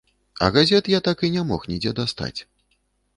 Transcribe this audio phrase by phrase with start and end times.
[0.43, 2.35] А газет я так і не мог нідзе дастаць.